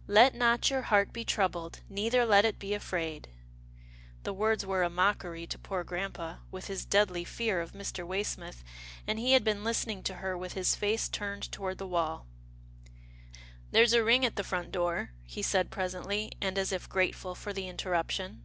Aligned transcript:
"Let 0.20 0.34
not 0.34 0.68
your 0.68 0.82
heart 0.82 1.10
be 1.10 1.24
troubled, 1.24 1.80
neither 1.88 2.26
let 2.26 2.44
it 2.44 2.58
be 2.58 2.74
afraid," 2.74 3.30
the 4.24 4.32
words 4.34 4.66
were 4.66 4.82
a 4.82 4.90
mockery 4.90 5.46
to 5.46 5.58
poor 5.58 5.84
grampa, 5.84 6.40
with 6.50 6.66
his 6.66 6.84
deadly 6.84 7.24
fear 7.24 7.62
of 7.62 7.72
Mr. 7.72 8.06
Waysmith, 8.06 8.62
and 9.06 9.18
he 9.18 9.32
had 9.32 9.42
been 9.42 9.64
listening 9.64 10.02
to 10.02 10.16
her 10.16 10.36
with 10.36 10.52
his 10.52 10.74
face 10.76 11.08
turned 11.08 11.50
toward 11.50 11.78
the 11.78 11.86
wall." 11.86 12.26
There's 13.70 13.94
a 13.94 14.04
ring 14.04 14.22
at 14.26 14.36
the 14.36 14.44
front 14.44 14.70
door," 14.70 15.12
he 15.24 15.40
said, 15.40 15.70
presently, 15.70 16.30
and 16.42 16.58
as 16.58 16.72
if 16.72 16.86
grateful 16.86 17.34
for 17.34 17.54
the 17.54 17.66
interruption. 17.66 18.42